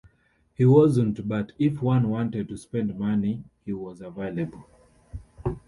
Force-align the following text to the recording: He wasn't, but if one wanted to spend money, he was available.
He 0.55 0.65
wasn't, 0.65 1.27
but 1.29 1.51
if 1.59 1.79
one 1.79 2.09
wanted 2.09 2.47
to 2.49 2.57
spend 2.57 2.97
money, 2.97 3.43
he 3.63 3.71
was 3.73 4.01
available. 4.01 4.65